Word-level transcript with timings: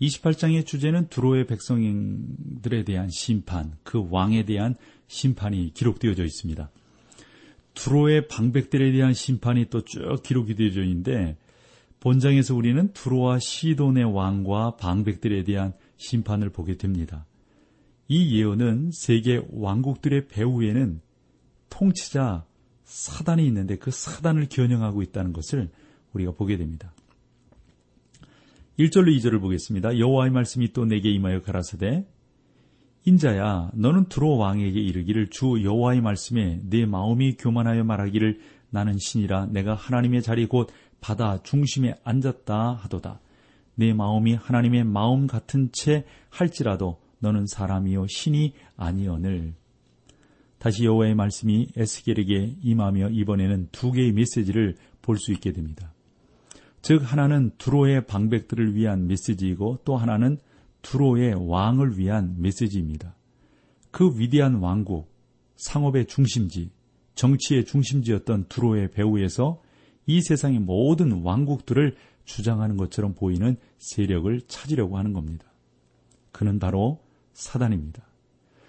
28장의 0.00 0.66
주제는 0.66 1.08
두로의 1.08 1.46
백성들에 1.46 2.84
대한 2.84 3.08
심판, 3.10 3.76
그 3.82 4.06
왕에 4.10 4.44
대한 4.44 4.74
심판이 5.08 5.72
기록되어져 5.72 6.24
있습니다. 6.24 6.70
두로의 7.74 8.28
방백들에 8.28 8.92
대한 8.92 9.14
심판이 9.14 9.66
또 9.66 9.82
쭉 9.82 10.22
기록이 10.22 10.54
되어져 10.54 10.82
있는데 10.82 11.36
본장에서 12.00 12.54
우리는 12.54 12.92
두로와 12.92 13.38
시돈의 13.38 14.04
왕과 14.04 14.76
방백들에 14.76 15.44
대한 15.44 15.72
심판을 15.96 16.50
보게 16.50 16.76
됩니다. 16.76 17.26
이 18.08 18.38
예언은 18.38 18.90
세계 18.92 19.42
왕국들의 19.50 20.28
배후에는 20.28 21.00
통치자 21.70 22.44
사단이 22.84 23.44
있는데 23.46 23.76
그 23.76 23.90
사단을 23.90 24.48
겨냥하고 24.48 25.02
있다는 25.02 25.32
것을 25.32 25.70
우리가 26.12 26.32
보게 26.32 26.56
됩니다. 26.56 26.92
1절로 28.78 29.16
2절을 29.16 29.40
보겠습니다. 29.40 29.98
여호와의 29.98 30.30
말씀이 30.32 30.72
또 30.72 30.84
내게 30.84 31.10
임하여 31.10 31.40
가라사대 31.40 32.06
인자야 33.06 33.70
너는 33.74 34.06
두로 34.06 34.36
왕에게 34.36 34.78
이르기를 34.78 35.28
주 35.28 35.62
여호와의 35.62 36.02
말씀에 36.02 36.60
내 36.64 36.84
마음이 36.84 37.36
교만하여 37.36 37.84
말하기를 37.84 38.40
나는 38.70 38.98
신이라 38.98 39.46
내가 39.46 39.74
하나님의 39.74 40.22
자리 40.22 40.46
곧 40.46 40.68
바다 41.00 41.42
중심에 41.42 41.94
앉았다 42.04 42.74
하도다. 42.82 43.20
내 43.76 43.94
마음이 43.94 44.34
하나님의 44.34 44.84
마음 44.84 45.26
같은 45.26 45.70
채 45.72 46.04
할지라도 46.28 47.00
너는 47.20 47.46
사람이요 47.46 48.06
신이 48.08 48.52
아니언을 48.76 49.54
다시 50.58 50.84
여호와의 50.84 51.14
말씀이 51.14 51.68
에스겔에게 51.76 52.56
임하며 52.62 53.10
이번에는 53.10 53.68
두 53.72 53.92
개의 53.92 54.12
메시지를 54.12 54.76
볼 55.00 55.16
수 55.16 55.32
있게 55.32 55.52
됩니다. 55.52 55.94
즉 56.86 57.02
하나는 57.02 57.50
두로의 57.58 58.06
방백들을 58.06 58.76
위한 58.76 59.08
메시지이고 59.08 59.80
또 59.84 59.96
하나는 59.96 60.38
두로의 60.82 61.34
왕을 61.36 61.98
위한 61.98 62.36
메시지입니다. 62.38 63.16
그 63.90 64.16
위대한 64.16 64.60
왕국, 64.60 65.12
상업의 65.56 66.06
중심지, 66.06 66.70
정치의 67.16 67.64
중심지였던 67.64 68.44
두로의 68.48 68.92
배후에서 68.92 69.60
이 70.06 70.22
세상의 70.22 70.60
모든 70.60 71.24
왕국들을 71.24 71.96
주장하는 72.24 72.76
것처럼 72.76 73.14
보이는 73.14 73.56
세력을 73.78 74.42
찾으려고 74.46 74.96
하는 74.96 75.12
겁니다. 75.12 75.44
그는 76.30 76.60
바로 76.60 77.00
사단입니다. 77.32 78.06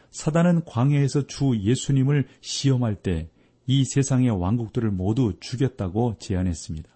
사단은 0.10 0.64
광야에서 0.66 1.28
주 1.28 1.56
예수님을 1.56 2.26
시험할 2.42 2.95
때 2.95 3.30
이 3.68 3.84
세상의 3.84 4.30
왕국들을 4.30 4.90
모두 4.92 5.34
죽였다고 5.42 6.16
제안했습니다. 6.20 6.90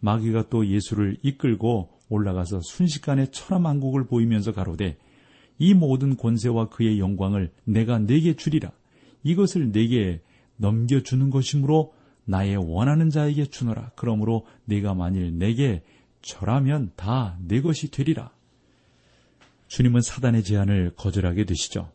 마귀가 0.00 0.48
또 0.48 0.66
예수를 0.66 1.16
이끌고 1.22 1.90
올라가서 2.08 2.60
순식간에 2.60 3.30
천하만국을 3.30 4.06
보이면서 4.06 4.52
가로되 4.52 4.96
이 5.58 5.74
모든 5.74 6.16
권세와 6.16 6.68
그의 6.68 6.98
영광을 6.98 7.50
내가 7.64 7.98
내게 7.98 8.34
주리라. 8.36 8.70
이것을 9.24 9.72
내게 9.72 10.20
넘겨주는 10.56 11.30
것이므로 11.30 11.92
나의 12.24 12.56
원하는 12.56 13.10
자에게 13.10 13.46
주노라. 13.46 13.92
그러므로 13.96 14.46
내가 14.64 14.94
만일 14.94 15.38
내게 15.38 15.82
절하면 16.22 16.92
다 16.94 17.36
내 17.46 17.60
것이 17.60 17.90
되리라. 17.90 18.30
주님은 19.68 20.00
사단의 20.00 20.44
제안을 20.44 20.92
거절하게 20.96 21.44
되시죠. 21.44 21.90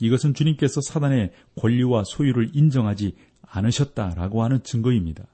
이것은 0.00 0.34
주님께서 0.34 0.80
사단의 0.80 1.32
권리와 1.56 2.04
소유를 2.04 2.50
인정하지 2.54 3.14
않으셨다라고 3.42 4.42
하는 4.42 4.62
증거입니다. 4.62 5.24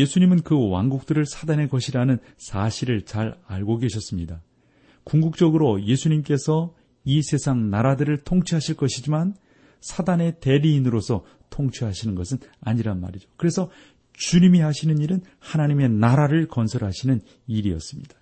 예수님은 0.00 0.42
그 0.42 0.68
왕국들을 0.70 1.26
사단의 1.26 1.68
것이라는 1.68 2.18
사실을 2.38 3.02
잘 3.02 3.36
알고 3.46 3.78
계셨습니다. 3.78 4.42
궁극적으로 5.04 5.84
예수님께서 5.84 6.74
이 7.04 7.22
세상 7.22 7.70
나라들을 7.70 8.18
통치하실 8.18 8.76
것이지만 8.76 9.34
사단의 9.80 10.36
대리인으로서 10.40 11.24
통치하시는 11.50 12.14
것은 12.14 12.38
아니란 12.60 13.00
말이죠. 13.00 13.28
그래서 13.36 13.70
주님이 14.12 14.60
하시는 14.60 14.98
일은 14.98 15.22
하나님의 15.38 15.88
나라를 15.90 16.46
건설하시는 16.48 17.20
일이었습니다. 17.46 18.14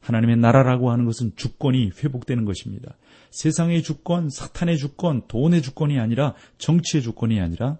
하나님의 0.00 0.36
나라라고 0.36 0.90
하는 0.90 1.06
것은 1.06 1.32
주권이 1.34 1.92
회복되는 2.02 2.44
것입니다. 2.44 2.96
세상의 3.30 3.82
주권, 3.82 4.28
사탄의 4.28 4.76
주권, 4.76 5.22
돈의 5.26 5.62
주권이 5.62 5.98
아니라 5.98 6.34
정치의 6.58 7.02
주권이 7.02 7.40
아니라 7.40 7.78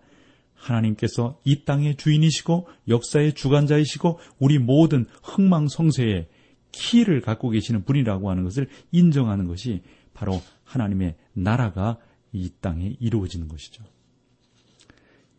하나님께서 0.54 1.40
이 1.44 1.64
땅의 1.64 1.96
주인이시고 1.96 2.68
역사의 2.88 3.34
주관자이시고 3.34 4.18
우리 4.38 4.58
모든 4.58 5.06
흥망성쇠의 5.22 6.28
키를 6.72 7.20
갖고 7.20 7.50
계시는 7.50 7.84
분이라고 7.84 8.30
하는 8.30 8.44
것을 8.44 8.68
인정하는 8.90 9.46
것이 9.46 9.82
바로 10.12 10.40
하나님의 10.64 11.16
나라가 11.32 11.98
이 12.32 12.50
땅에 12.60 12.96
이루어지는 12.98 13.48
것이죠. 13.48 13.84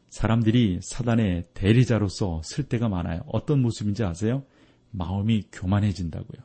사람들이 0.09 0.79
사단의 0.81 1.47
대리자로서 1.53 2.41
쓸 2.43 2.63
때가 2.63 2.87
많아요. 2.87 3.21
어떤 3.27 3.61
모습인지 3.61 4.03
아세요? 4.03 4.43
마음이 4.91 5.43
교만해진다고요. 5.51 6.41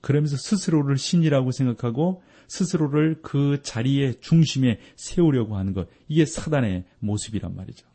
그러면서 0.00 0.36
스스로를 0.36 0.98
신이라고 0.98 1.50
생각하고 1.50 2.22
스스로를 2.46 3.20
그 3.22 3.60
자리의 3.62 4.20
중심에 4.20 4.78
세우려고 4.94 5.56
하는 5.56 5.74
것. 5.74 5.88
이게 6.06 6.24
사단의 6.24 6.84
모습이란 7.00 7.56
말이죠. 7.56 7.88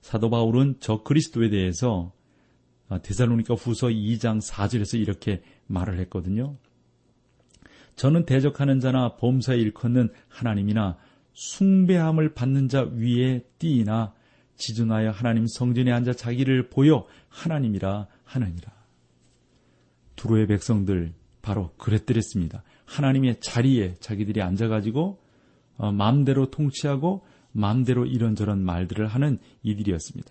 사도 0.00 0.30
바울은 0.30 0.76
저 0.80 1.02
그리스도에 1.02 1.50
대해서 1.50 2.12
데살로니가 3.02 3.54
후서 3.54 3.88
2장 3.88 4.40
4절에서 4.42 4.98
이렇게 5.00 5.42
말을 5.66 5.98
했거든요. 6.00 6.56
저는 7.96 8.24
대적하는 8.24 8.80
자나 8.80 9.16
범사에 9.16 9.58
일컫는 9.58 10.10
하나님이나 10.28 10.96
숭배함을 11.34 12.34
받는 12.34 12.68
자 12.68 12.82
위에 12.82 13.44
띠이나 13.58 14.14
지존하여 14.56 15.10
하나님 15.10 15.46
성전에 15.46 15.92
앉아 15.92 16.14
자기를 16.14 16.68
보여 16.70 17.06
하나님이라 17.28 18.08
하느니라. 18.24 18.72
두로의 20.16 20.46
백성들 20.46 21.14
바로 21.40 21.72
그랬더랬습니다. 21.78 22.62
하나님의 22.84 23.40
자리에 23.40 23.94
자기들이 24.00 24.42
앉아가지고 24.42 25.22
어, 25.78 25.92
마음대로 25.92 26.50
통치하고 26.50 27.24
마음대로 27.52 28.06
이런저런 28.06 28.64
말들을 28.64 29.06
하는 29.06 29.38
이들이었습니다. 29.62 30.30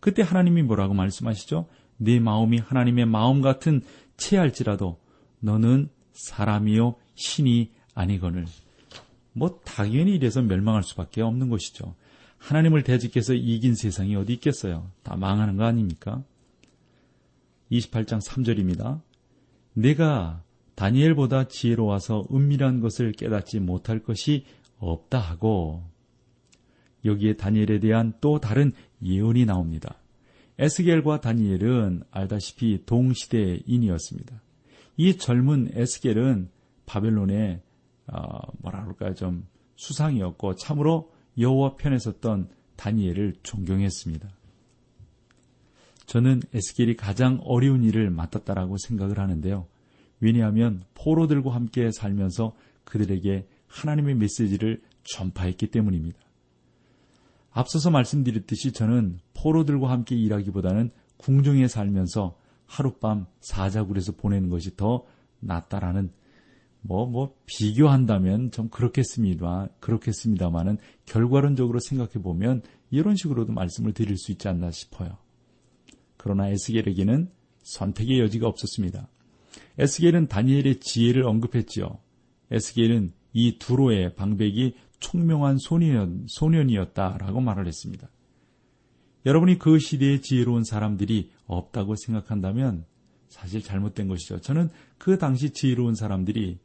그때 0.00 0.22
하나님이 0.22 0.62
뭐라고 0.62 0.94
말씀하시죠? 0.94 1.66
네 1.98 2.20
마음이 2.20 2.58
하나님의 2.58 3.06
마음 3.06 3.42
같은 3.42 3.82
체할지라도 4.16 4.98
너는 5.40 5.88
사람이요 6.12 6.96
신이 7.14 7.70
아니거늘. 7.94 8.46
뭐 9.32 9.60
당연히 9.64 10.14
이래서 10.14 10.42
멸망할 10.42 10.82
수밖에 10.82 11.22
없는 11.22 11.48
것이죠. 11.48 11.94
하나님을 12.38 12.82
대적해서 12.84 13.34
이긴 13.34 13.74
세상이 13.74 14.14
어디 14.16 14.32
있겠어요? 14.34 14.90
다 15.02 15.16
망하는 15.16 15.56
거 15.56 15.64
아닙니까? 15.64 16.22
28장 17.70 18.20
3절입니다. 18.20 19.00
내가 19.74 20.42
다니엘보다 20.74 21.48
지혜로워서 21.48 22.26
은밀한 22.32 22.80
것을 22.80 23.12
깨닫지 23.12 23.60
못할 23.60 24.00
것이 24.00 24.44
없다 24.78 25.18
하고 25.18 25.82
여기에 27.04 27.36
다니엘에 27.36 27.80
대한 27.80 28.12
또 28.20 28.40
다른 28.40 28.72
예언이 29.02 29.46
나옵니다. 29.46 29.96
에스겔과 30.58 31.20
다니엘은 31.20 32.02
알다시피 32.10 32.84
동시대인이었습니다. 32.84 34.42
이 34.96 35.16
젊은 35.16 35.70
에스겔은 35.72 36.50
바벨론의 36.86 37.60
어, 38.08 38.38
뭐라 38.58 38.82
그럴까요 38.82 39.14
좀 39.14 39.46
수상이었고 39.76 40.56
참으로 40.56 41.12
여호와 41.38 41.76
편에 41.76 41.98
섰던 41.98 42.48
다니엘을 42.76 43.34
존경했습니다. 43.42 44.28
저는 46.06 46.40
에스겔이 46.54 46.96
가장 46.96 47.38
어려운 47.42 47.84
일을 47.84 48.10
맡았다라고 48.10 48.78
생각을 48.78 49.18
하는데요. 49.18 49.66
왜냐하면 50.20 50.82
포로들과 50.94 51.54
함께 51.54 51.90
살면서 51.92 52.56
그들에게 52.84 53.46
하나님의 53.66 54.16
메시지를 54.16 54.82
전파했기 55.04 55.68
때문입니다. 55.68 56.18
앞서서 57.58 57.90
말씀드렸듯이 57.90 58.70
저는 58.70 59.18
포로들과 59.34 59.90
함께 59.90 60.14
일하기보다는 60.14 60.92
궁정에 61.16 61.66
살면서 61.66 62.38
하룻밤 62.66 63.26
사자굴에서 63.40 64.12
보내는 64.12 64.48
것이 64.48 64.76
더 64.76 65.04
낫다라는 65.40 66.12
뭐, 66.82 67.06
뭐, 67.06 67.34
비교한다면 67.46 68.52
좀 68.52 68.68
그렇겠습니다. 68.68 69.70
그렇겠습니다만은 69.80 70.78
결과론적으로 71.04 71.80
생각해 71.80 72.22
보면 72.22 72.62
이런 72.90 73.16
식으로도 73.16 73.52
말씀을 73.52 73.92
드릴 73.92 74.16
수 74.16 74.30
있지 74.30 74.46
않나 74.46 74.70
싶어요. 74.70 75.18
그러나 76.16 76.46
에스겔에게는 76.50 77.28
선택의 77.64 78.20
여지가 78.20 78.46
없었습니다. 78.46 79.08
에스겔은 79.78 80.28
다니엘의 80.28 80.78
지혜를 80.78 81.26
언급했지요. 81.26 81.98
에스겔은 82.52 83.14
이 83.32 83.58
두로의 83.58 84.14
방백이 84.14 84.74
총명한 85.00 85.58
소년, 85.58 86.26
소년이었다라고 86.28 87.40
말을 87.40 87.66
했습니다. 87.66 88.08
여러분이 89.26 89.58
그 89.58 89.78
시대에 89.78 90.20
지혜로운 90.20 90.64
사람들이 90.64 91.30
없다고 91.46 91.96
생각한다면 91.96 92.84
사실 93.28 93.62
잘못된 93.62 94.08
것이죠. 94.08 94.40
저는 94.40 94.70
그 94.96 95.18
당시 95.18 95.50
지혜로운 95.50 95.94
사람들이 95.94 96.58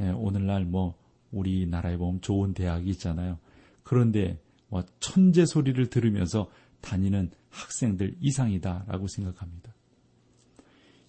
예, 0.00 0.10
오늘날 0.10 0.64
뭐 0.64 0.96
우리나라에 1.32 1.96
보면 1.96 2.20
좋은 2.20 2.54
대학이 2.54 2.88
있잖아요. 2.90 3.38
그런데 3.82 4.40
뭐 4.68 4.84
천재 5.00 5.44
소리를 5.44 5.88
들으면서 5.90 6.50
다니는 6.80 7.30
학생들 7.50 8.16
이상이다라고 8.20 9.08
생각합니다. 9.08 9.74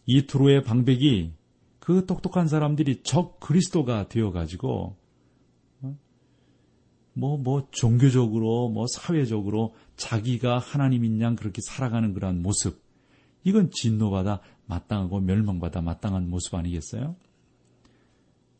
이 0.06 0.26
두로의 0.26 0.64
방백이 0.64 1.34
그 1.80 2.06
똑똑한 2.06 2.48
사람들이 2.48 3.04
적 3.04 3.40
그리스도가 3.40 4.10
되어가지고 4.10 4.70
어? 4.74 4.98
뭐, 7.20 7.38
뭐, 7.38 7.68
종교적으로, 7.72 8.70
뭐, 8.70 8.86
사회적으로 8.88 9.76
자기가 9.98 10.58
하나님인 10.58 11.20
양 11.22 11.36
그렇게 11.36 11.62
살아가는 11.62 12.14
그러한 12.14 12.42
모습. 12.42 12.82
이건 13.44 13.72
진노받아 13.72 14.42
마땅하고 14.66 15.20
멸망받아 15.20 15.82
마땅한 15.82 16.30
모습 16.30 16.56
아니겠어요? 16.56 17.16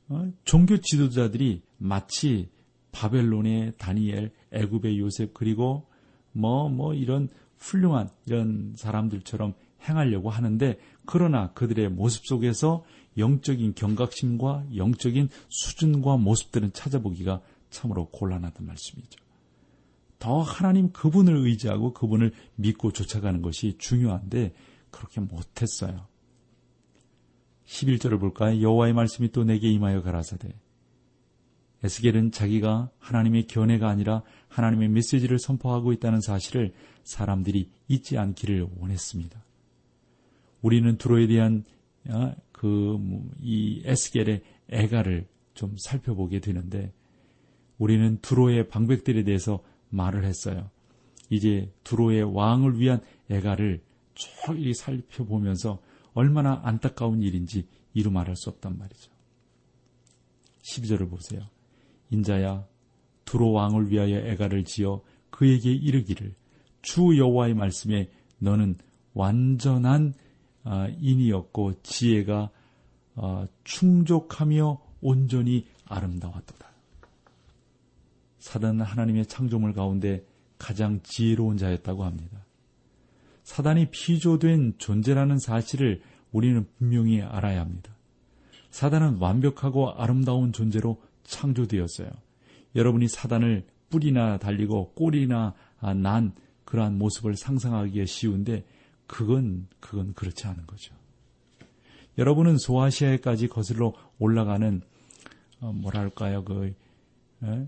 어? 0.10 0.32
종교 0.44 0.78
지도자들이 0.78 1.62
마치 1.78 2.50
바벨론의 2.92 3.74
다니엘, 3.78 4.32
애굽의 4.52 5.00
요셉 5.00 5.34
그리고 5.34 5.88
뭐뭐 6.32 6.70
뭐 6.70 6.94
이런 6.94 7.30
훌륭한 7.58 8.10
이런 8.26 8.74
사람들처럼 8.76 9.54
행하려고 9.88 10.30
하는데 10.30 10.80
그러나 11.06 11.54
그들의 11.54 11.90
모습 11.90 12.26
속에서 12.26 12.84
영적인 13.18 13.76
경각심과 13.76 14.66
영적인 14.76 15.30
수준과 15.50 16.18
모습들은 16.18 16.74
찾아보기가 16.74 17.42
참으로 17.70 18.10
곤란하단 18.10 18.66
말씀이죠. 18.66 19.20
더 20.20 20.42
하나님 20.42 20.92
그분을 20.92 21.38
의지하고 21.38 21.94
그분을 21.94 22.34
믿고 22.56 22.92
쫓아가는 22.92 23.42
것이 23.42 23.78
중요한데 23.78 24.54
그렇게 24.92 25.22
못했어요. 25.22 26.08
11절을 27.66 28.20
볼까요? 28.20 28.62
여호와의 28.62 28.94
말씀이 28.94 29.32
또 29.32 29.44
내게 29.44 29.70
임하여 29.70 30.02
가라사대 30.02 30.50
에스겔은 31.84 32.32
자기가 32.32 32.92
하나님의 32.98 33.48
견해가 33.48 33.90
아니라 33.90 34.24
하나님의 34.50 34.90
메시지를 34.90 35.40
선포하고 35.40 35.94
있다는 35.94 36.20
사실을 36.20 36.74
사람들이 37.04 37.72
잊지 37.88 38.18
않기를 38.18 38.68
원했습니다. 38.78 39.46
우리는 40.62 40.98
두로에 40.98 41.28
대한 41.28 41.64
어, 42.10 42.34
그이 42.52 43.84
에스겔의 43.86 44.42
애가를 44.70 45.28
좀 45.54 45.76
살펴보게 45.78 46.40
되는데 46.40 46.92
우리는 47.80 48.20
두로의 48.22 48.68
방백들에 48.68 49.24
대해서 49.24 49.64
말을 49.90 50.26
했어요. 50.26 50.70
이제 51.32 51.72
두로의 51.84 52.24
왕을 52.24 52.80
위한 52.80 53.02
애가를 53.30 53.82
쭉 54.14 54.30
살펴보면서 54.76 55.80
얼마나 56.14 56.62
안타까운 56.64 57.24
일인지 57.24 57.68
이루 57.94 58.12
말할 58.12 58.36
수 58.36 58.50
없단 58.50 58.78
말이죠. 58.78 59.12
12절을 60.62 61.10
보세요. 61.10 61.42
인자야 62.12 62.68
두로 63.26 63.52
왕을 63.52 63.92
위하여 63.92 64.18
애가를 64.18 64.66
지어 64.66 65.02
그에게 65.30 65.72
이르기를 65.72 66.34
주 66.82 67.18
여호와의 67.18 67.54
말씀에 67.54 68.10
너는 68.40 68.78
완전한 69.14 70.14
아, 70.64 70.88
인이었고 71.00 71.82
지혜가 71.84 72.50
아, 73.16 73.48
충족하며 73.64 74.82
온전히 75.02 75.66
아름다웠도다. 75.86 76.69
사단은 78.40 78.82
하나님의 78.82 79.26
창조물 79.28 79.74
가운데 79.74 80.26
가장 80.58 81.00
지혜로운 81.04 81.58
자였다고 81.58 82.04
합니다. 82.04 82.46
사단이 83.44 83.90
피조된 83.92 84.76
존재라는 84.78 85.40
사실을 85.40 86.02
우리는 86.32 86.68
분명히 86.78 87.22
알아야 87.22 87.62
합니다. 87.62 87.96
사단은 88.72 89.18
완벽하고 89.18 89.92
아름다운 89.92 90.52
존재로 90.54 91.02
창조되었어요. 91.24 92.10
여러분이 92.76 93.08
사단을 93.08 93.66
뿌리나 93.90 94.38
달리고 94.38 94.94
꼬리나 94.94 95.56
난 95.96 96.34
그러한 96.66 96.98
모습을 96.98 97.36
상상하기에 97.36 98.06
쉬운데 98.06 98.64
그건 99.08 99.68
그건 99.80 100.14
그렇지 100.14 100.46
않은 100.48 100.68
거죠. 100.68 100.94
여러분은 102.18 102.58
소아시아에까지 102.58 103.48
거슬러 103.48 103.94
올라가는 104.20 104.82
어, 105.62 105.74
뭐랄까요 105.74 106.44
그 106.44 106.76
에? 107.44 107.68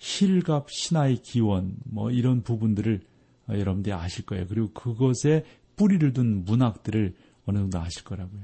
힐갑 0.00 0.70
신화의 0.70 1.18
기원 1.18 1.76
뭐 1.84 2.10
이런 2.10 2.42
부분들을 2.42 3.00
어, 3.48 3.52
여러분들이 3.52 3.92
아실 3.92 4.24
거예요. 4.24 4.46
그리고 4.48 4.72
그것에 4.72 5.44
뿌리를 5.76 6.12
둔 6.12 6.44
문학들을 6.44 7.14
어느 7.44 7.58
정도 7.58 7.78
아실 7.78 8.02
거라고요. 8.04 8.40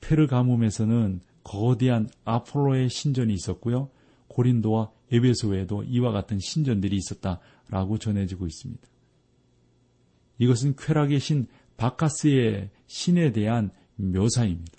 페르가뭄에서는 0.00 1.20
거대한 1.42 2.08
아폴로의 2.24 2.90
신전이 2.90 3.32
있었고요. 3.34 3.90
고린도와 4.28 4.90
에베소에도 5.10 5.84
이와 5.84 6.12
같은 6.12 6.38
신전들이 6.38 6.96
있었다라고 6.96 7.98
전해지고 7.98 8.46
있습니다. 8.46 8.88
이것은 10.38 10.76
쾌락의 10.76 11.20
신 11.20 11.46
바카스의 11.76 12.70
신에 12.86 13.32
대한 13.32 13.70
묘사입니다. 13.96 14.78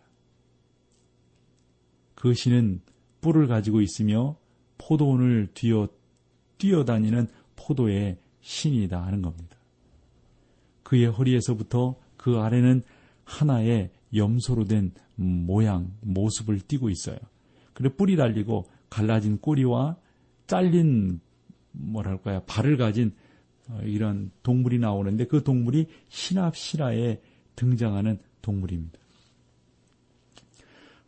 그 2.15 2.33
신은 2.33 2.81
뿔을 3.21 3.48
가지고 3.48 3.81
있으며 3.81 4.38
포도원을 4.81 5.50
뛰어, 5.54 5.88
뛰어다니는 6.57 7.28
포도의 7.56 8.18
신이다 8.42 9.06
하는 9.06 9.22
겁니다. 9.22 9.57
그의 10.84 11.06
허리에서부터 11.06 11.96
그 12.17 12.39
아래는 12.39 12.82
하나의 13.24 13.91
염소로 14.13 14.65
된 14.65 14.91
모양, 15.15 15.91
모습을 16.01 16.60
띠고 16.60 16.89
있어요. 16.89 17.17
그리고 17.74 17.96
뿔이 17.96 18.15
달리고 18.15 18.65
갈라진 18.89 19.38
꼬리와 19.38 19.98
잘린 20.48 21.22
뭐랄까요 21.72 22.44
발을 22.46 22.75
가진 22.75 23.13
어, 23.70 23.79
이런 23.84 24.32
동물이 24.44 24.79
나오는데 24.79 25.25
그 25.27 25.44
동물이 25.44 25.88
신압 26.10 26.58
신화에 26.58 27.22
등장하는 27.56 28.20
동물입니다. 28.41 29.00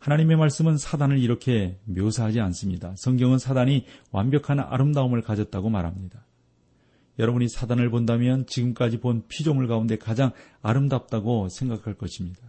하나님의 0.04 0.36
말씀은 0.36 0.76
사단을 0.76 1.18
이렇게 1.18 1.78
묘사하지 1.86 2.38
않습니다. 2.38 2.94
성경은 2.94 3.38
사단이 3.38 3.86
완벽한 4.12 4.60
아름다움을 4.60 5.22
가졌다고 5.22 5.70
말합니다. 5.70 6.26
여러분이 7.18 7.48
사단을 7.48 7.88
본다면 7.88 8.44
지금까지 8.44 9.00
본 9.00 9.26
피조물 9.28 9.66
가운데 9.66 9.96
가장 9.96 10.32
아름답다고 10.60 11.48
생각할 11.48 11.94
것입니다. 11.94 12.42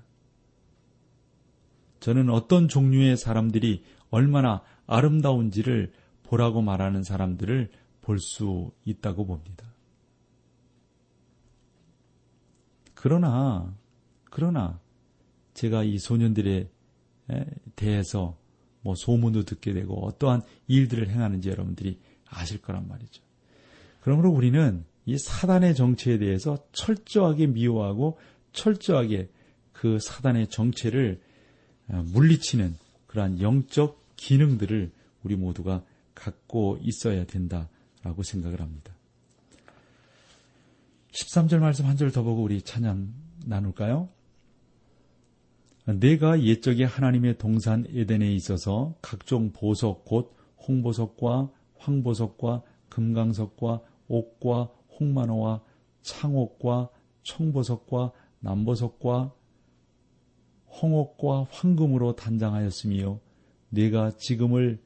저는 2.01 2.29
어떤 2.29 2.67
종류의 2.67 3.15
사람들이 3.15 3.85
얼마나 4.09 4.61
아름다운지를 4.85 5.93
보라고 6.23 6.61
말하는 6.61 7.03
사람들을 7.03 7.71
볼 8.01 8.19
수 8.19 8.71
있다고 8.83 9.25
봅니다. 9.25 9.65
그러나, 12.93 13.73
그러나, 14.29 14.81
제가 15.53 15.83
이 15.85 15.97
소년들에 15.97 16.74
대해서 17.75 18.37
뭐 18.81 18.95
소문도 18.95 19.43
듣게 19.45 19.73
되고 19.73 20.05
어떠한 20.05 20.41
일들을 20.67 21.09
행하는지 21.09 21.49
여러분들이 21.49 21.99
아실 22.27 22.61
거란 22.61 22.87
말이죠. 22.87 23.23
그러므로 24.01 24.31
우리는 24.31 24.85
이 25.05 25.17
사단의 25.17 25.75
정체에 25.75 26.17
대해서 26.17 26.57
철저하게 26.71 27.47
미워하고 27.47 28.19
철저하게 28.53 29.29
그 29.73 29.99
사단의 29.99 30.47
정체를 30.47 31.19
어, 31.89 32.03
물리치는 32.13 32.75
그러한 33.07 33.41
영적 33.41 33.99
기능들을 34.15 34.91
우리 35.23 35.35
모두가 35.35 35.83
갖고 36.13 36.77
있어야 36.81 37.25
된다라고 37.25 38.23
생각을 38.23 38.61
합니다. 38.61 38.93
13절 41.11 41.59
말씀 41.59 41.85
한 41.85 41.97
절 41.97 42.11
더 42.11 42.23
보고 42.23 42.43
우리 42.43 42.61
찬양 42.61 43.13
나눌까요? 43.45 44.09
내가 45.85 46.41
옛적에 46.41 46.83
하나님의 46.83 47.37
동산 47.37 47.85
에덴에 47.93 48.33
있어서 48.33 48.95
각종 49.01 49.51
보석 49.51 50.05
곧 50.05 50.35
홍보석과 50.67 51.51
황보석과 51.77 52.63
금강석과 52.89 53.81
옥과 54.07 54.71
홍만호와 54.99 55.61
창옥과 56.01 56.89
청보석과 57.23 58.11
남보석과 58.39 59.33
홍옥과 60.81 61.47
황금으로 61.51 62.15
단장하였으며 62.15 63.19
네가 63.69 64.11
지금을 64.17 64.81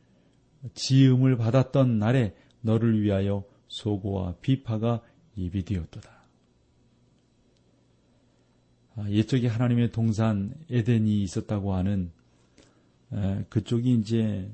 지음을 0.73 1.37
받았던 1.37 1.99
날에 1.99 2.35
너를 2.61 3.01
위하여 3.01 3.43
소고와 3.67 4.35
비파가 4.41 5.01
예비되었도다. 5.37 6.18
아, 8.99 9.09
옛적에 9.09 9.47
하나님의 9.47 9.91
동산 9.91 10.53
에덴이 10.69 11.23
있었다고 11.23 11.73
하는 11.73 12.11
그쪽이 13.49 13.93
이제 13.93 14.51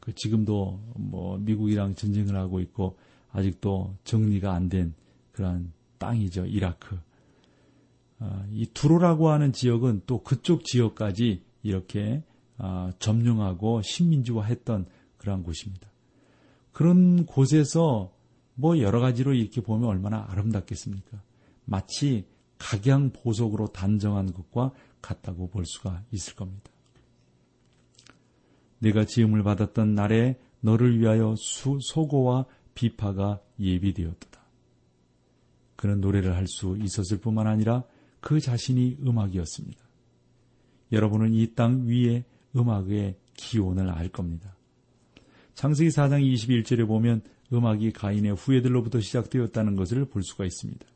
그 0.00 0.14
지금도 0.14 0.78
뭐 0.96 1.38
미국이랑 1.38 1.94
전쟁을 1.94 2.36
하고 2.36 2.60
있고 2.60 2.98
아직도 3.32 3.94
정리가 4.04 4.52
안 4.52 4.68
된 4.68 4.94
그러한 5.32 5.72
땅이죠 5.98 6.46
이라크. 6.46 6.98
아, 8.18 8.46
이 8.50 8.66
두로라고 8.66 9.28
하는 9.28 9.52
지역은 9.52 10.02
또 10.06 10.22
그쪽 10.22 10.64
지역까지 10.64 11.42
이렇게 11.62 12.22
아, 12.58 12.92
점령하고 12.98 13.82
식민지화했던 13.82 14.86
그러한 15.18 15.42
곳입니다. 15.42 15.88
그런 16.72 17.26
곳에서 17.26 18.12
뭐 18.54 18.78
여러 18.78 19.00
가지로 19.00 19.34
이렇게 19.34 19.60
보면 19.60 19.88
얼마나 19.88 20.26
아름답겠습니까? 20.30 21.20
마치 21.66 22.24
각양 22.58 23.10
보석으로 23.10 23.68
단정한 23.68 24.32
것과 24.32 24.72
같다고 25.02 25.48
볼 25.48 25.64
수가 25.66 26.02
있을 26.10 26.34
겁니다. 26.34 26.70
내가 28.78 29.04
지음을 29.04 29.42
받았던 29.42 29.94
날에 29.94 30.38
너를 30.60 30.98
위하여 30.98 31.34
수, 31.36 31.78
소고와 31.80 32.46
비파가 32.74 33.40
예비되었다. 33.58 34.40
그는 35.76 36.00
노래를 36.00 36.34
할 36.34 36.46
수 36.46 36.76
있었을 36.80 37.18
뿐만 37.18 37.46
아니라 37.46 37.84
그 38.20 38.40
자신이 38.40 38.98
음악이었습니다. 39.06 39.84
여러분은 40.92 41.34
이 41.34 41.54
땅 41.54 41.86
위에 41.86 42.24
음악의 42.56 43.16
기원을 43.34 43.90
알 43.90 44.08
겁니다. 44.08 44.56
창세기 45.54 45.90
4장 45.90 46.22
21절에 46.22 46.86
보면 46.86 47.22
음악이 47.52 47.92
가인의 47.92 48.34
후예들로부터 48.34 49.00
시작되었다는 49.00 49.76
것을 49.76 50.04
볼 50.06 50.22
수가 50.22 50.44
있습니다. 50.44 50.86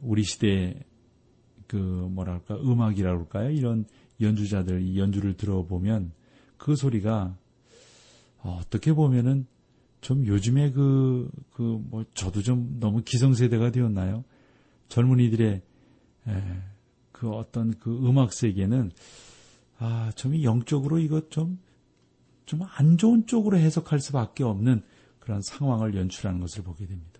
우리 0.00 0.22
시대의 0.22 0.82
그 1.66 1.76
뭐랄까 1.76 2.56
음악이라고 2.56 3.20
할까요? 3.20 3.50
이런 3.50 3.84
연주자들 4.20 4.82
이 4.82 4.98
연주를 4.98 5.36
들어보면 5.36 6.12
그 6.56 6.76
소리가 6.76 7.36
어떻게 8.42 8.92
보면은 8.92 9.46
좀 10.00 10.26
요즘에 10.26 10.70
그 10.72 11.28
그 11.52 11.62
뭐 11.90 12.04
저도 12.14 12.42
좀 12.42 12.76
너무 12.80 13.02
기성세대가 13.02 13.70
되었나요? 13.70 14.24
젊은이들의 14.88 15.62
에, 16.28 16.42
그 17.12 17.30
어떤 17.30 17.72
그 17.78 17.90
음악 18.06 18.32
세계는 18.32 18.92
아, 19.78 20.10
좀 20.14 20.42
영적으로 20.42 20.98
이것 20.98 21.30
좀 21.30 21.58
좀 22.46 22.60
안 22.62 22.96
좋은 22.96 23.26
쪽으로 23.26 23.58
해석할 23.58 23.98
수밖에 24.00 24.44
없는 24.44 24.82
그런 25.18 25.42
상황을 25.42 25.96
연출하는 25.96 26.40
것을 26.40 26.62
보게 26.62 26.86
됩니다. 26.86 27.15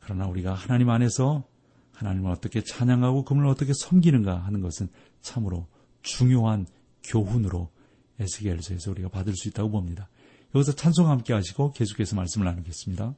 그러나 0.00 0.26
우리가 0.26 0.54
하나님 0.54 0.90
안에서 0.90 1.44
하나님을 1.92 2.30
어떻게 2.30 2.62
찬양하고 2.62 3.24
그분을 3.24 3.48
어떻게 3.48 3.72
섬기는가 3.74 4.38
하는 4.38 4.60
것은 4.60 4.88
참으로 5.20 5.66
중요한 6.02 6.66
교훈으로 7.04 7.70
에스겔서에서 8.18 8.90
우리가 8.90 9.08
받을 9.08 9.34
수 9.34 9.48
있다고 9.48 9.70
봅니다. 9.70 10.08
여기서 10.54 10.72
찬송 10.72 11.08
함께 11.08 11.32
하시고 11.32 11.72
계속해서 11.72 12.16
말씀을 12.16 12.46
나누겠습니다. 12.46 13.14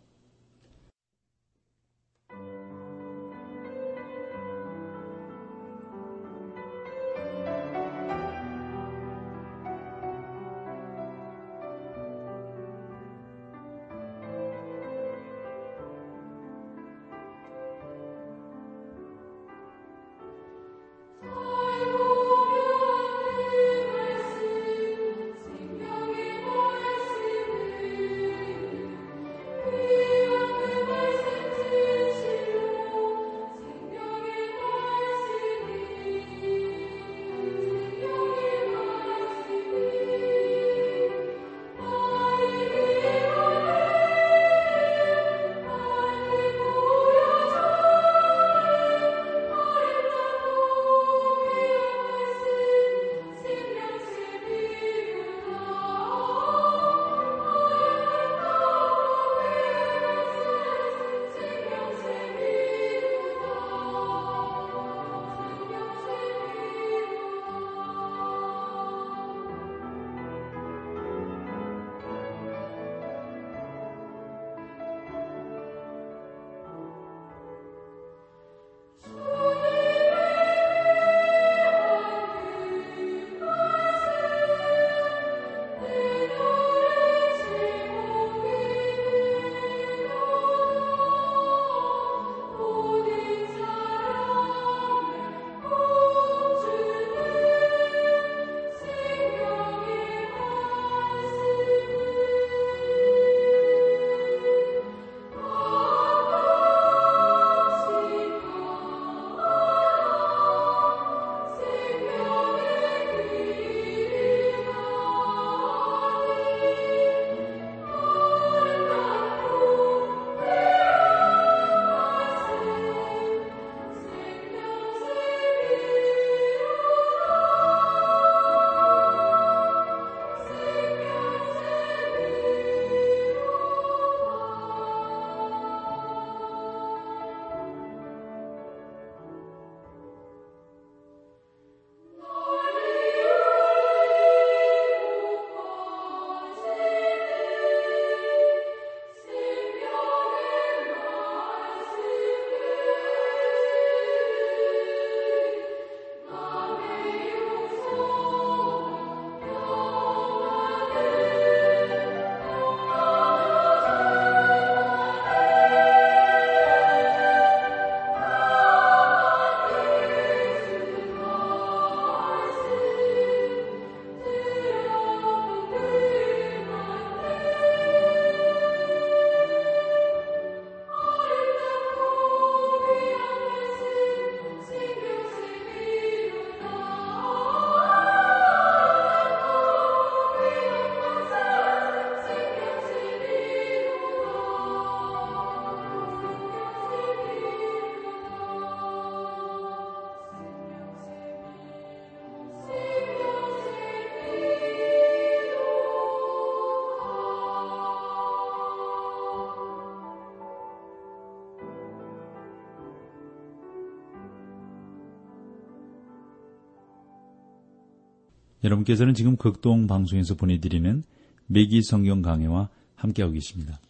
여러분께서는 218.64 219.14
지금 219.14 219.37
극동 219.37 219.87
방송에서 219.87 220.35
보내드리는 220.35 221.02
매기 221.47 221.83
성경 221.83 222.23
강해와 222.23 222.69
함께하고 222.95 223.35
계십니다. 223.35 223.81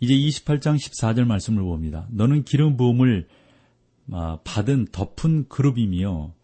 이제 0.00 0.14
28장 0.14 0.76
14절 0.76 1.24
말씀을 1.24 1.62
봅니다. 1.62 2.06
너는 2.10 2.44
기름 2.44 2.76
부음을 2.76 3.28
아, 4.10 4.38
받은 4.44 4.88
덮은 4.92 5.48
그룹이며 5.48 6.34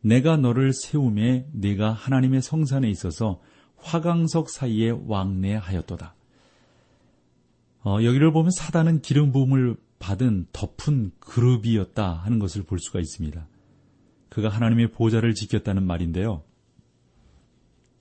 내가 0.00 0.36
너를 0.36 0.72
세움에 0.72 1.46
네가 1.52 1.92
하나님의 1.92 2.42
성산에 2.42 2.88
있어서 2.90 3.40
화강석 3.76 4.50
사이에 4.50 4.90
왕래하였도다. 5.06 6.14
어, 7.84 7.98
여기를 8.02 8.32
보면 8.32 8.50
사단은 8.50 9.02
기름 9.02 9.32
부음을 9.32 9.76
받은 9.98 10.46
덮은 10.52 11.12
그룹이었다 11.20 12.12
하는 12.12 12.38
것을 12.38 12.62
볼 12.62 12.78
수가 12.80 12.98
있습니다. 13.00 13.46
그가 14.28 14.48
하나님의 14.48 14.92
보좌를 14.92 15.34
지켰다는 15.34 15.84
말인데요. 15.84 16.42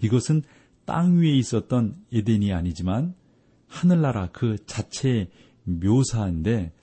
이것은 0.01 0.43
땅 0.85 1.19
위에 1.19 1.31
있었던 1.37 1.95
에덴이 2.11 2.53
아니지만 2.53 3.15
하늘나라 3.67 4.29
그 4.31 4.57
자체의 4.65 5.29
묘사인데 5.63 6.73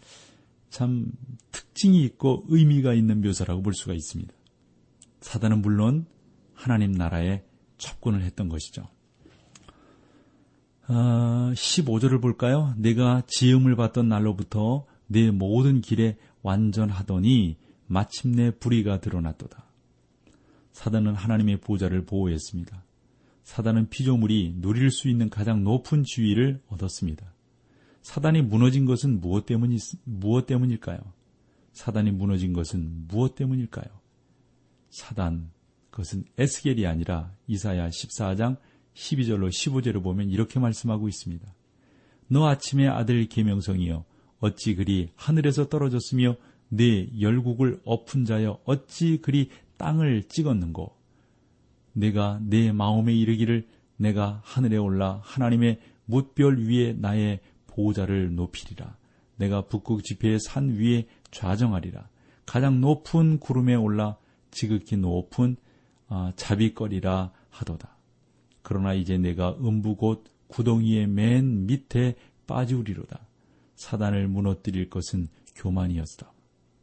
참 0.71 1.13
특징이 1.51 2.03
있고 2.05 2.45
의미가 2.49 2.95
있는 2.95 3.21
묘사라고 3.21 3.63
볼 3.63 3.75
수가 3.75 3.95
있습니다. 3.95 4.33
사단은 5.21 5.63
물론 5.63 6.07
하나님 6.55 6.93
나라에 6.93 7.43
접근을 7.77 8.23
했던 8.23 8.49
것이죠. 8.49 8.89
아, 10.87 11.53
15절을 11.55 12.23
볼까요? 12.23 12.73
내가 12.77 13.23
지음을 13.27 13.77
받던 13.77 14.09
날로부터 14.09 14.87
내 15.07 15.31
모든 15.31 15.81
길에 15.81 16.17
완전하더니 16.43 17.59
마침내 17.87 18.51
불의가 18.51 19.01
드러났도다. 19.01 19.65
사단은 20.73 21.15
하나님의 21.15 21.61
보좌를 21.61 22.05
보호했습니다. 22.07 22.85
사단은 23.49 23.89
피조물이 23.89 24.57
누릴 24.61 24.91
수 24.91 25.09
있는 25.09 25.31
가장 25.31 25.65
높은 25.65 26.05
지위를 26.05 26.61
얻었습니다. 26.69 27.33
사단이 28.03 28.43
무너진 28.43 28.85
것은 28.85 29.23
무엇 29.23 29.47
때문 29.47 29.75
무엇 30.05 30.45
때문일까요? 30.45 30.99
사단이 31.73 32.11
무너진 32.11 32.53
것은 32.53 33.07
무엇 33.09 33.37
때문일까요? 33.37 33.87
사단 34.91 35.51
그것은 35.89 36.27
에스겔이 36.37 36.87
아니라 36.87 37.33
이사야 37.47 37.89
14장 37.89 38.59
12절로 38.93 39.49
15절을 39.49 40.03
보면 40.03 40.29
이렇게 40.29 40.61
말씀하고 40.61 41.09
있습니다. 41.09 41.51
너 42.27 42.47
아침의 42.49 42.89
아들 42.89 43.27
계명성이여 43.31 44.05
어찌 44.41 44.75
그리 44.75 45.09
하늘에서 45.17 45.71
떨어졌으며 45.71 46.37
내 46.69 47.09
열국을 47.19 47.81
엎은 47.87 48.27
자여 48.27 48.61
어찌 48.67 49.23
그리 49.23 49.49
땅을 49.79 50.25
찍었는고 50.25 50.98
내가 51.99 52.39
내 52.43 52.73
마음에 52.73 53.15
이르기를 53.15 53.67
내가 53.97 54.41
하늘에 54.45 54.77
올라 54.77 55.21
하나님의 55.25 55.81
뭇별 56.05 56.59
위에 56.59 56.95
나의 56.95 57.41
보호자를 57.67 58.35
높이리라. 58.35 58.97
내가 59.37 59.67
북극 59.67 60.05
지폐의 60.05 60.41
산 60.41 60.71
위에 60.71 61.07
좌정하리라. 61.31 62.09
가장 62.47 62.81
높은 62.81 63.39
구름에 63.39 63.75
올라 63.75 64.17
지극히 64.51 64.97
높은 64.97 65.57
아, 66.09 66.33
자비거리라 66.37 67.33
하도다. 67.51 67.97
그러나 68.63 68.95
이제 68.95 69.19
내가 69.19 69.57
음부 69.61 69.97
곧 69.97 70.25
구덩이의 70.49 71.07
맨 71.07 71.67
밑에 71.67 72.15
빠지우리로다. 72.47 73.27
사단을 73.75 74.29
무너뜨릴 74.29 74.89
것은 74.89 75.29
교만이었다. 75.55 76.33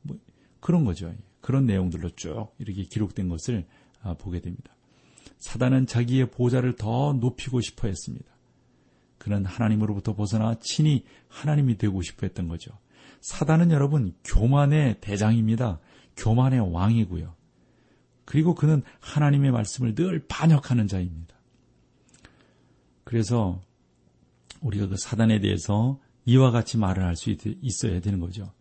뭐 0.04 0.18
그런 0.60 0.86
거죠. 0.86 1.14
그런 1.42 1.66
내용들로 1.66 2.10
쭉 2.12 2.54
이렇게 2.60 2.84
기록된 2.84 3.30
것을 3.30 3.66
아, 4.02 4.14
보게 4.14 4.40
됩니다. 4.40 4.75
사단은 5.38 5.86
자기의 5.86 6.32
보좌를 6.32 6.76
더 6.76 7.14
높이고 7.14 7.62
싶어 7.62 7.88
했습니다. 7.88 8.26
그는 9.18 9.46
하나님으로부터 9.46 10.16
벗어나 10.16 10.56
친히 10.60 11.06
하나님이 11.28 11.78
되고 11.78 12.02
싶어 12.02 12.26
했던 12.28 12.48
거죠. 12.48 12.72
사단은 13.22 13.72
여러분 13.72 14.14
교만의 14.24 15.02
대장입니다. 15.02 15.80
교만의 16.18 16.72
왕이고요. 16.74 17.34
그리고 18.26 18.56
그는 18.56 18.82
하나님의 19.00 19.52
말씀을 19.52 19.96
늘 19.96 20.26
반역하는 20.28 20.88
자입니다. 20.88 21.36
그래서 23.04 23.62
우리가 24.62 24.88
그 24.88 24.98
사단에 24.98 25.40
대해서 25.40 26.00
이와 26.26 26.52
같이 26.52 26.78
말을 26.78 27.04
할 27.04 27.16
수 27.16 27.36
있어야 27.62 28.00
되는 28.02 28.20
거죠. 28.20 28.52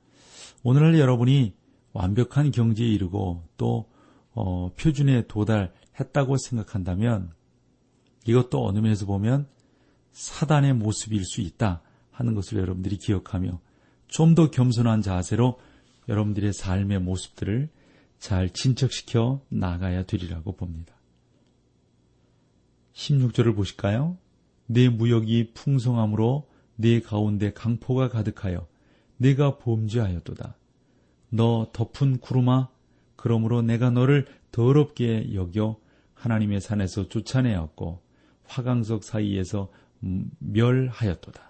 오늘날 0.63 0.99
여러분이 0.99 1.55
완벽한 1.93 2.51
경지에 2.51 2.87
이르고 2.87 3.43
또 3.57 3.91
어, 4.33 4.71
표준에 4.77 5.27
도달 5.27 5.73
했다고 5.99 6.37
생각한다면 6.37 7.33
이것도 8.27 8.67
어느 8.67 8.79
면에서 8.79 9.07
보면 9.07 9.47
사단의 10.13 10.75
모습일 10.75 11.25
수 11.25 11.41
있다 11.41 11.83
하는 12.11 12.35
것을 12.35 12.59
여러분들이 12.59 12.97
기억하며 12.97 13.61
좀 14.09 14.35
더 14.35 14.51
겸손한 14.51 15.03
자세로 15.03 15.59
여러분들의 16.09 16.53
삶의 16.53 17.01
모습들을 17.01 17.69
잘 18.19 18.51
진척시켜 18.51 19.41
나가야 19.49 20.05
되리라고 20.05 20.53
봅니다. 20.53 20.95
16절을 22.95 23.57
보실까요? 23.57 24.17
내 24.67 24.89
무역이 24.89 25.53
풍성함으로 25.55 26.49
내 26.77 27.01
가운데 27.01 27.53
강포가 27.53 28.09
가득하여 28.09 28.67
내가 29.17 29.59
범죄하였도다. 29.59 30.57
너 31.31 31.71
덮은 31.73 32.19
구름아 32.19 32.69
그러므로 33.17 33.63
내가 33.63 33.91
너를 33.91 34.27
더럽게 34.53 35.35
여겨 35.35 35.79
하나님의 36.25 36.61
산에서 36.61 37.09
쫓아내었고 37.09 38.03
화강석 38.45 39.05
사이에서 39.05 39.71
멸하였도다. 40.39 41.43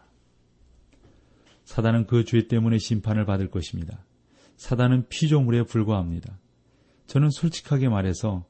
사단은 1.64 2.06
그 2.06 2.24
죄 2.24 2.46
때문에 2.48 2.78
심판을 2.78 3.24
받을 3.24 3.50
것입니다. 3.50 4.04
사단은 4.56 5.08
피조물에 5.08 5.64
불과합니다. 5.64 6.38
저는 7.06 7.30
솔직하게 7.30 7.88
말해서 7.88 8.44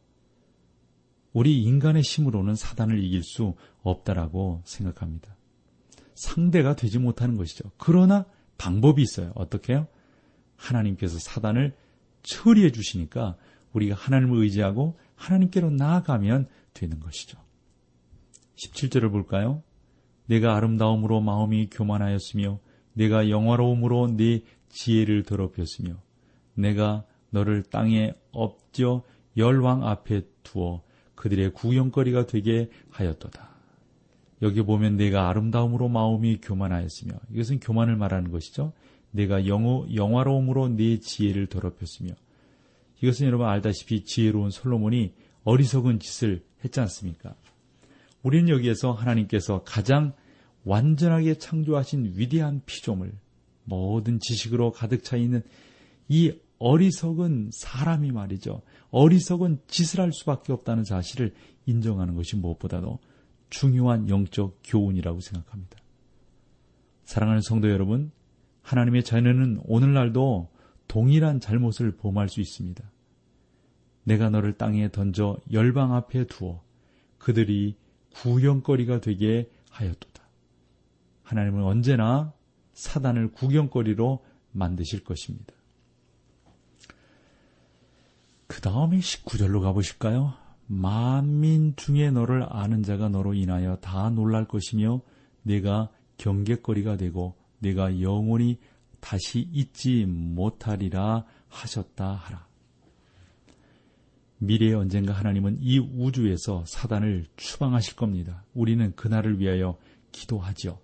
우리 1.33 1.63
인간의 1.63 2.03
힘으로는 2.03 2.55
사단을 2.55 3.03
이길 3.03 3.23
수 3.23 3.55
없다라고 3.83 4.63
생각합니다. 4.65 5.37
상대가 6.15 6.77
되지 6.77 6.99
못하는 6.99 7.37
것이죠. 7.37 7.71
그러나 7.77 8.25
방법이 8.57 9.03
있어요. 9.03 9.33
어떻게 9.35 9.75
요 9.75 9.87
하나님께서 10.57 11.19
사단을 11.19 11.75
처리해 12.23 12.71
주시니까 12.73 13.37
우리가 13.73 13.97
하나님을 13.97 14.43
의지하고 14.43 14.97
하나님께로 15.25 15.71
나아가면 15.71 16.49
되는 16.73 17.01
것이죠. 17.01 17.39
17절을 18.57 19.11
볼까요? 19.11 19.63
내가 20.27 20.57
아름다움으로 20.57 21.21
마음이 21.21 21.69
교만하였으며 21.71 22.59
내가 22.93 23.29
영화로움으로 23.29 24.17
네 24.17 24.43
지혜를 24.69 25.25
더럽혔으며 25.25 25.95
내가 26.55 27.05
너를 27.31 27.63
땅에 27.65 28.15
엎져 28.33 29.03
열왕 29.37 29.87
앞에 29.87 30.23
두어 30.43 30.83
그들의 31.15 31.53
구경거리가 31.53 32.27
되게 32.27 32.71
하였도다. 32.91 33.55
여기 34.43 34.63
보면 34.63 34.97
내가 34.97 35.29
아름다움으로 35.29 35.89
마음이 35.89 36.39
교만하였으며 36.43 37.15
이것은 37.33 37.61
교만을 37.61 37.97
말하는 37.97 38.31
것이죠. 38.31 38.73
내가 39.11 39.47
영어, 39.47 39.87
영화로움으로 39.95 40.69
네 40.69 40.99
지혜를 40.99 41.47
더럽혔으며 41.47 42.15
이것은 43.05 43.27
여러분 43.27 43.47
알다시피 43.47 44.05
지혜로운 44.05 44.49
솔로몬이 44.49 45.13
어리석은 45.45 45.99
짓을 45.99 46.43
했지 46.65 46.81
않습니까? 46.81 47.35
우리는 48.23 48.49
여기에서 48.49 48.93
하나님께서 48.93 49.63
가장 49.63 50.15
완전하게 50.65 51.35
창조하신 51.35 52.15
위대한 52.17 52.63
피조물, 52.65 53.13
모든 53.65 54.21
지식으로 54.21 54.73
가득 54.73 55.05
차 55.05 55.19
있는 55.19 55.43
이 56.09 56.33
어리석은 56.59 57.51
사람이 57.53 58.11
말이죠. 58.11 58.63
어리석은 58.91 59.59
짓을 59.67 60.01
할 60.01 60.11
수밖에 60.11 60.55
없다는 60.55 60.85
사실을 60.85 61.35
인정하는 61.67 62.15
것이 62.15 62.37
무엇보다도 62.37 63.01
중요한 63.51 64.09
영적 64.09 64.61
교훈이라고 64.65 65.21
생각합니다. 65.21 65.77
사랑하는 67.05 67.43
성도 67.43 67.69
여러분, 67.69 68.13
하나님의 68.63 69.05
자녀는 69.05 69.61
오늘날도 69.65 70.49
동일한 70.89 71.41
잘못을 71.41 71.99
범할 71.99 72.31
수 72.31 72.41
있습니다. 72.41 72.94
내가 74.05 74.31
너를 74.31 74.57
땅에 74.57 74.91
던져 74.91 75.39
열방 75.53 75.95
앞에 75.95 76.27
두어 76.27 76.63
그들이 77.19 77.77
구경거리가 78.15 79.01
되게 79.01 79.51
하였도다. 79.71 80.23
하나님은 81.25 81.65
언제나 81.65 82.33
사단을 82.75 83.33
구경거리로 83.33 84.25
만드실 84.53 85.05
것입니다. 85.05 85.55
그 88.47 88.61
다음에 88.61 88.99
19절로 88.99 89.63
가보실까요? 89.63 90.35
만민 90.67 91.75
중에 91.77 92.11
너를 92.11 92.47
아는 92.49 92.83
자가 92.83 93.09
너로 93.09 93.35
인하여 93.35 93.77
다 93.77 94.11
놀랄 94.11 94.47
것이며 94.47 95.01
내가 95.43 95.91
경계거리가 96.19 96.97
되고 96.97 97.35
내가 97.59 98.01
영원히 98.01 98.59
다시 99.01 99.41
잊지 99.53 100.07
못하리라 100.07 101.25
하셨다 101.49 102.13
하라. 102.13 102.47
미래에 104.39 104.75
언젠가 104.75 105.13
하나님은 105.13 105.59
이 105.61 105.79
우주에서 105.79 106.65
사단을 106.67 107.27
추방하실 107.37 107.97
겁니다. 107.97 108.45
우리는 108.53 108.95
그날을 108.95 109.39
위하여 109.41 109.79
기도하지요. 110.13 110.79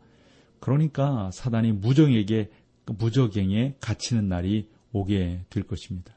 그러니까 0.61 1.31
사단이 1.33 1.73
무정에게 1.73 2.51
무적행에 2.87 3.77
갇히는 3.81 4.29
날이 4.29 4.69
오게 4.93 5.45
될 5.51 5.63
것입니다. 5.65 6.15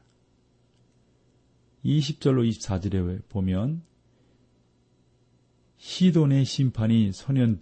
20절로 1.84 2.48
24절에 2.48 3.28
보면 3.28 3.82
시돈의 5.76 6.44
심판이 6.44 7.12
선언, 7.12 7.60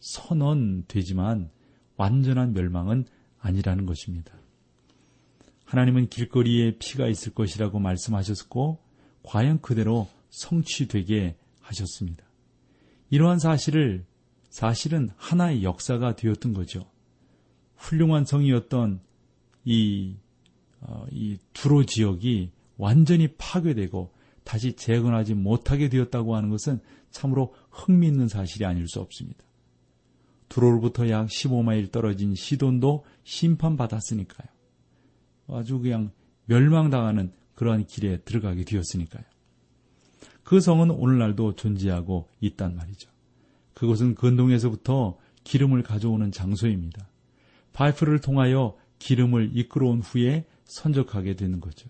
선언되지만 0.00 1.50
완전한 1.96 2.52
멸망은 2.52 3.06
아니라는 3.38 3.86
것입니다. 3.86 4.34
하나님은 5.64 6.08
길거리에 6.08 6.76
피가 6.78 7.08
있을 7.08 7.32
것이라고 7.32 7.78
말씀하셨고 7.78 8.78
과연 9.22 9.60
그대로 9.60 10.08
성취되게 10.30 11.36
하셨습니다. 11.60 12.24
이러한 13.10 13.38
사실을 13.38 14.04
사실은 14.48 15.10
하나의 15.16 15.62
역사가 15.62 16.16
되었던 16.16 16.52
거죠. 16.54 16.86
훌륭한 17.76 18.24
성이었던 18.24 19.00
이, 19.64 20.16
어, 20.80 21.06
이 21.10 21.38
두로 21.52 21.84
지역이 21.84 22.50
완전히 22.76 23.28
파괴되고 23.38 24.12
다시 24.44 24.74
재건하지 24.74 25.34
못하게 25.34 25.88
되었다고 25.88 26.34
하는 26.34 26.50
것은 26.50 26.80
참으로 27.10 27.54
흥미있는 27.70 28.28
사실이 28.28 28.64
아닐 28.64 28.88
수 28.88 29.00
없습니다. 29.00 29.44
두로로부터 30.48 31.08
약 31.08 31.28
15마일 31.28 31.90
떨어진 31.90 32.34
시돈도 32.34 33.04
심판받았으니까요. 33.24 34.48
아주 35.48 35.78
그냥 35.78 36.10
멸망당하는 36.46 37.32
그러한 37.54 37.86
길에 37.86 38.18
들어가게 38.18 38.64
되었으니까요. 38.64 39.24
그 40.44 40.60
성은 40.60 40.90
오늘날도 40.90 41.54
존재하고 41.54 42.28
있단 42.40 42.76
말이죠. 42.76 43.10
그곳은 43.74 44.14
근동에서부터 44.14 45.18
기름을 45.44 45.82
가져오는 45.82 46.30
장소입니다. 46.30 47.08
파이프를 47.72 48.20
통하여 48.20 48.76
기름을 48.98 49.56
이끌어온 49.56 50.00
후에 50.00 50.46
선적하게 50.64 51.36
되는 51.36 51.60
거죠. 51.60 51.88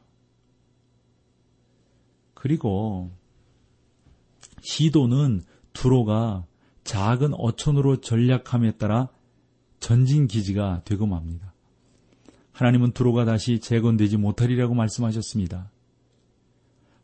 그리고 2.35 3.11
시도는 4.62 5.42
두로가 5.72 6.46
작은 6.85 7.35
어촌으로 7.35 8.01
전략함에 8.01 8.72
따라 8.72 9.09
전진 9.81 10.27
기지가 10.27 10.83
되고 10.85 11.07
맙니다. 11.07 11.51
하나님은 12.62 12.92
두로가 12.92 13.25
다시 13.25 13.59
재건되지 13.59 14.18
못하리라고 14.18 14.75
말씀하셨습니다. 14.75 15.72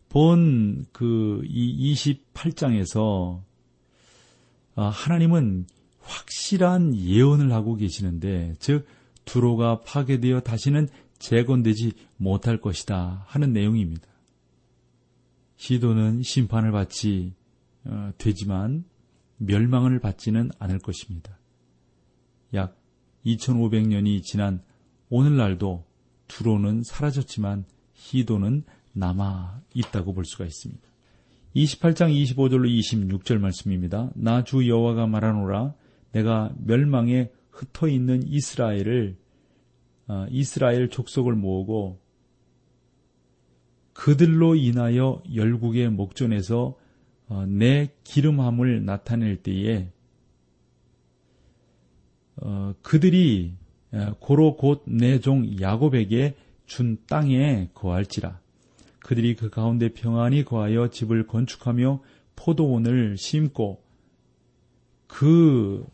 본그이 0.09 1.95
28장에서 1.95 3.43
아, 4.77 4.85
하나님은 4.85 5.67
확실한 6.01 6.95
예언을 6.95 7.53
하고 7.53 7.75
계시는데 7.75 8.55
즉 8.61 8.87
두로가 9.25 9.81
파괴되어 9.81 10.43
다시는 10.43 10.87
재건되지 11.19 11.93
못할 12.17 12.61
것이다 12.61 13.25
하는 13.27 13.53
내용입니다. 13.53 14.07
시도는 15.57 16.23
심판을 16.23 16.71
받지 16.71 17.35
어, 17.85 18.13
되지만 18.17 18.85
멸망을 19.39 19.99
받지는 19.99 20.53
않을 20.61 20.79
것입니다. 20.79 21.37
약 22.55 22.81
2500년이 23.27 24.23
지난 24.23 24.63
오늘날도 25.11 25.85
두로는 26.29 26.83
사라졌지만 26.83 27.65
희도는 27.95 28.65
남아 28.93 29.63
있다고 29.75 30.13
볼 30.13 30.25
수가 30.25 30.45
있습니다. 30.45 30.83
28장 31.57 32.13
25절로 32.13 32.69
26절 32.79 33.39
말씀입니다. 33.39 34.11
나 34.15 34.45
주 34.45 34.69
여호와가 34.69 35.07
말하노라 35.07 35.75
내가 36.13 36.55
멸망에 36.59 37.31
흩어 37.51 37.89
있는 37.89 38.23
이스라엘을 38.27 39.17
어, 40.09 40.27
이스라엘 40.31 40.89
족속을 40.89 41.35
모으고 41.35 42.01
그들로 43.93 44.55
인하여 44.55 45.23
열국의 45.35 45.91
목전에서 45.91 46.77
어, 47.29 47.47
내 47.47 47.93
기름함을 48.05 48.85
나타낼 48.85 49.43
때에 49.43 49.91
어, 52.37 52.75
그들이 52.83 53.55
고로 54.21 54.57
곧 54.57 54.83
내 54.87 55.19
종 55.19 55.61
야곱에게 55.61 56.35
준 56.67 56.99
땅에 57.07 57.71
거할지라 57.75 58.41
그들이 59.01 59.35
그 59.35 59.49
가운데 59.49 59.89
평안히 59.89 60.45
거하여 60.45 60.89
집을 60.89 61.27
건축하며 61.27 62.03
포도원을 62.37 63.17
심고 63.17 63.83
그 65.07 65.87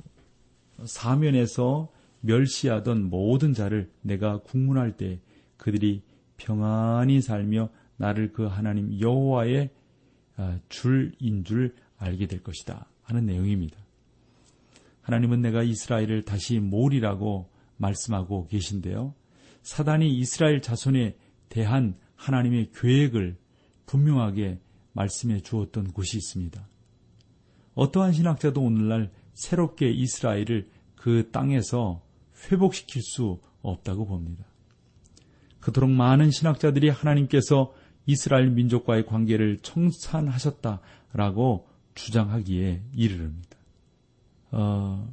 사면에서 0.84 1.88
멸시하던 2.20 3.08
모든 3.08 3.52
자를 3.54 3.90
내가 4.02 4.38
국문할 4.38 4.96
때 4.96 5.20
그들이 5.56 6.02
평안히 6.36 7.20
살며 7.20 7.68
나를 7.96 8.32
그 8.32 8.46
하나님 8.46 8.98
여호와의 9.00 9.70
아, 10.36 10.58
줄인 10.68 11.44
줄 11.44 11.76
알게 11.96 12.26
될 12.26 12.42
것이다 12.42 12.86
하는 13.02 13.26
내용입니다. 13.26 13.78
하나님은 15.02 15.42
내가 15.42 15.62
이스라엘을 15.62 16.22
다시 16.22 16.58
모으리라고 16.58 17.48
말씀하고 17.76 18.48
계신데요. 18.48 19.14
사단이 19.62 20.12
이스라엘 20.18 20.60
자손에 20.60 21.16
대한 21.48 21.96
하나님의 22.16 22.70
계획을 22.74 23.36
분명하게 23.86 24.60
말씀해 24.92 25.40
주었던 25.40 25.92
곳이 25.92 26.16
있습니다. 26.16 26.68
어떠한 27.74 28.12
신학자도 28.12 28.62
오늘날 28.62 29.10
새롭게 29.32 29.90
이스라엘을 29.90 30.68
그 30.94 31.30
땅에서 31.32 32.02
회복시킬 32.50 33.02
수 33.02 33.40
없다고 33.62 34.06
봅니다. 34.06 34.44
그토록 35.60 35.90
많은 35.90 36.30
신학자들이 36.30 36.90
하나님께서 36.90 37.74
이스라엘 38.06 38.50
민족과의 38.50 39.06
관계를 39.06 39.58
청산하셨다라고 39.62 41.66
주장하기에 41.94 42.82
이르릅니다. 42.94 43.56
어, 44.50 45.10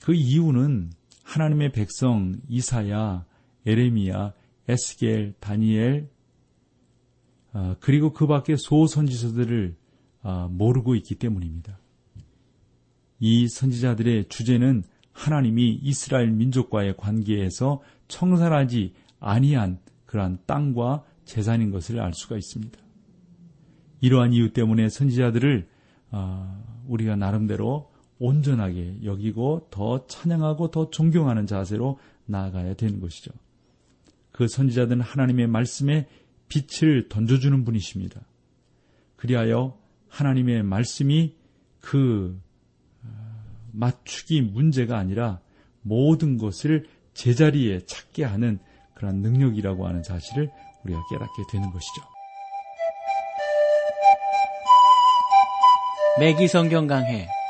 그 0.00 0.14
이유는 0.14 0.90
하나님의 1.32 1.72
백성 1.72 2.34
이사야, 2.46 3.24
에레미야, 3.64 4.34
에스겔, 4.68 5.32
다니엘, 5.40 6.10
어, 7.54 7.74
그리고 7.80 8.12
그 8.12 8.26
밖에 8.26 8.54
소선지서들을 8.56 9.74
어, 10.24 10.48
모르고 10.50 10.94
있기 10.96 11.14
때문입니다. 11.14 11.78
이 13.18 13.48
선지자들의 13.48 14.28
주제는 14.28 14.84
하나님이 15.12 15.80
이스라엘 15.82 16.30
민족과의 16.32 16.96
관계에서 16.98 17.80
청산하지 18.08 18.92
아니한 19.18 19.78
그러한 20.04 20.38
땅과 20.44 21.04
재산인 21.24 21.70
것을 21.70 21.98
알 21.98 22.12
수가 22.12 22.36
있습니다. 22.36 22.78
이러한 24.02 24.34
이유 24.34 24.52
때문에 24.52 24.90
선지자들을 24.90 25.66
어, 26.10 26.82
우리가 26.88 27.16
나름대로 27.16 27.91
온전하게 28.22 28.98
여기고 29.02 29.66
더 29.70 30.06
찬양하고 30.06 30.70
더 30.70 30.90
존경하는 30.90 31.46
자세로 31.46 31.98
나아가야 32.26 32.74
되는 32.74 33.00
것이죠. 33.00 33.32
그 34.30 34.46
선지자들은 34.46 35.00
하나님의 35.00 35.48
말씀에 35.48 36.08
빛을 36.48 37.08
던져주는 37.08 37.64
분이십니다. 37.64 38.20
그리하여 39.16 39.76
하나님의 40.08 40.62
말씀이 40.62 41.34
그 41.80 42.40
어, 43.04 43.08
맞추기 43.72 44.42
문제가 44.42 44.98
아니라 44.98 45.40
모든 45.80 46.38
것을 46.38 46.86
제자리에 47.14 47.80
찾게 47.86 48.22
하는 48.22 48.60
그런 48.94 49.16
능력이라고 49.16 49.86
하는 49.86 50.04
사실을 50.04 50.48
우리가 50.84 51.02
깨닫게 51.10 51.42
되는 51.50 51.70
것이죠. 51.70 52.02
맥기 56.20 56.46
성경 56.46 56.86
강해 56.86 57.26